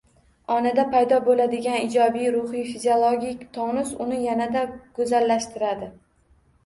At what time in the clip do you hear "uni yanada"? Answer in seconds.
4.07-4.65